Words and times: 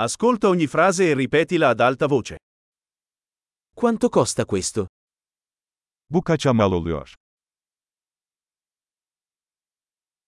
Ascolta 0.00 0.46
ogni 0.48 0.68
frase 0.68 1.10
e 1.10 1.14
ripetila 1.14 1.70
ad 1.70 1.80
alta 1.80 2.06
voce. 2.06 2.36
Quanto 3.74 4.08
costa 4.08 4.44
questo? 4.44 4.86
Bu 6.06 6.22
kaça 6.22 6.52
mal 6.52 6.72
oluyor? 6.72 7.12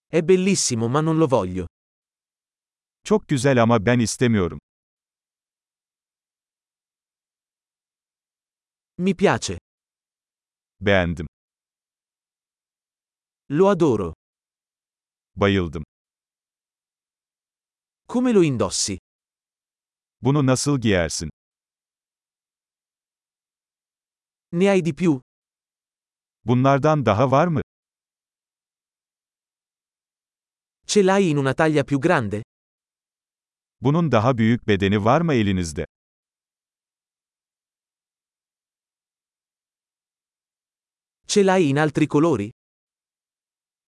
È 0.08 0.22
bellissimo 0.22 0.88
ma 0.88 1.00
non 1.00 1.16
lo 1.18 1.26
voglio. 1.28 1.66
Çok 3.04 3.26
güzel 3.28 3.62
ama 3.62 3.78
ben 3.86 4.00
istemiyorum. 4.00 4.58
Mi 8.98 9.14
piace. 9.14 9.58
Beğendim. 10.80 11.26
Lo 13.48 13.68
adoro. 13.68 14.12
Bayıldım. 15.36 15.82
Come 18.08 18.32
lo 18.32 18.42
indossi? 18.42 18.98
Bunu 20.22 20.46
nasıl 20.46 20.80
giyersin? 20.80 21.30
Ne 24.52 24.68
hai 24.68 24.84
di 24.84 24.94
più? 24.94 25.20
Bunlardan 26.44 27.06
daha 27.06 27.30
var 27.30 27.46
mı? 27.46 27.60
Ce 30.86 31.02
l'hai 31.06 31.30
in 31.30 31.36
una 31.36 31.54
taglia 31.54 31.84
più 31.84 32.00
grande? 32.00 32.42
Bunun 33.80 34.12
daha 34.12 34.38
büyük 34.38 34.68
bedeni 34.68 35.04
var 35.04 35.20
mı 35.20 35.34
elinizde? 35.34 35.86
Ce 41.26 41.42
l'hai 41.46 41.68
in 41.70 41.76
altri 41.76 42.08
colori? 42.08 42.50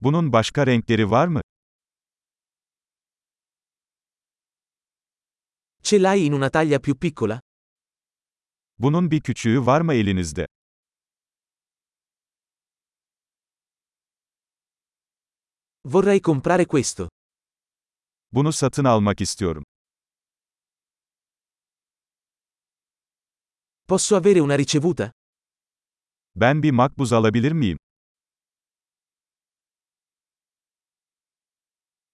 Bunun 0.01 0.33
başka 0.33 0.67
renkleri 0.67 1.11
var 1.11 1.27
mı? 1.27 1.40
Ce 5.91 5.97
l'hai 5.97 6.23
in 6.25 6.31
una 6.31 6.49
taglia 6.49 6.79
più 6.79 6.95
piccola? 6.97 7.37
Bunun 8.77 9.11
bir 9.11 9.21
küçüğü 9.21 9.65
var 9.65 9.81
mı 9.81 9.93
elinizde? 9.93 10.47
Vorrei 15.85 16.21
comprare 16.21 16.65
questo. 16.65 17.09
Bunu 18.31 18.53
satın 18.53 18.83
almak 18.85 19.21
istiyorum. 19.21 19.63
Posso 23.87 24.15
avere 24.15 24.41
una 24.41 24.57
ricevuta? 24.57 25.11
Ben 26.35 26.63
bir 26.63 26.71
makbuz 26.71 27.13
alabilir 27.13 27.51
miyim? 27.51 27.77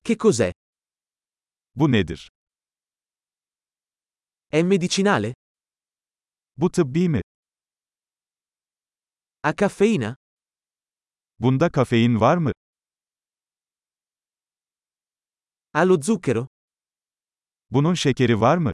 Che 0.03 0.15
cos'è? 0.15 0.51
Bu 1.75 1.91
nedir? 1.91 2.29
È 4.49 4.63
medicinale? 4.63 5.33
Bu 6.55 6.69
tıbbi 6.71 7.09
mi? 7.09 7.21
Ha 9.43 9.53
caffeina? 9.53 10.15
Bunda 11.39 11.69
kafein 11.69 12.19
var 12.19 12.37
mı? 12.37 12.51
Ha 15.73 15.83
lo 15.85 16.01
zucchero? 16.01 16.47
Bunun 17.71 17.93
şekeri 17.93 18.41
var 18.41 18.57
mı? 18.57 18.71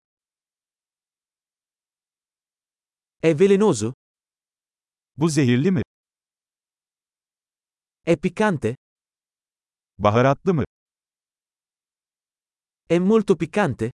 È 3.22 3.40
velenoso? 3.40 3.92
Bu 5.18 5.30
zehirli 5.30 5.72
mi? 5.72 5.82
È 8.06 8.16
piccante? 8.18 8.76
Baharatlı 9.98 10.54
mı? 10.54 10.64
È 12.90 13.00
molto 13.00 13.36
piccante? 13.36 13.90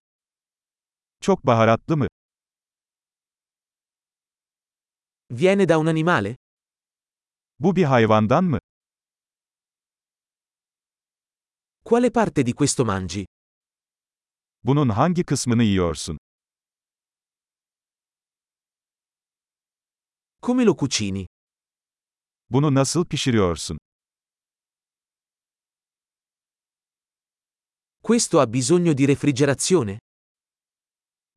Çok 1.20 1.46
baharatlı 1.46 1.96
mı? 1.96 2.06
Viene 5.30 5.68
da 5.68 5.78
un 5.78 5.86
animale? 5.86 6.36
Bu 7.58 7.76
bir 7.76 7.84
hayvandan 7.84 8.44
mı? 8.44 8.58
Quale 11.84 12.10
parte 12.10 12.46
di 12.46 12.52
questo 12.54 12.84
mangi? 12.84 13.26
Bunun 14.64 14.88
hangi 14.88 15.24
kısmını 15.24 15.62
yiyorsun? 15.62 16.18
Come 20.42 20.64
lo 20.64 20.76
cucini? 20.76 21.26
Bunu 22.50 22.74
nasıl 22.74 23.04
pişiriyorsun? 23.04 23.78
Questo 28.02 28.38
ha 28.40 28.46
bisogno 28.52 28.92
di 28.98 29.06
refrigerazione? 29.06 29.98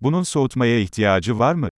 Bunun 0.03 0.23
soğutmaya 0.23 0.79
ihtiyacı 0.79 1.39
var 1.39 1.53
mı? 1.55 1.69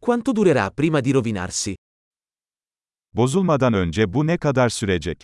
Quanto 0.00 0.36
durerà 0.36 0.70
prima 0.70 1.04
di 1.04 1.14
rovinarsi? 1.14 1.74
Bozulmadan 3.12 3.72
önce 3.72 4.12
bu 4.12 4.26
ne 4.26 4.38
kadar 4.38 4.68
sürecek? 4.68 5.22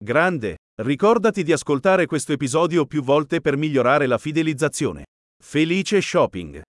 Grande! 0.00 0.56
Ricordati 0.80 1.44
di 1.44 1.52
ascoltare 1.52 2.06
questo 2.06 2.32
episodio 2.32 2.86
più 2.86 3.02
volte 3.02 3.40
per 3.40 3.56
migliorare 3.56 4.06
la 4.06 4.18
fidelizzazione. 4.18 5.04
Felice 5.42 6.00
shopping! 6.00 6.64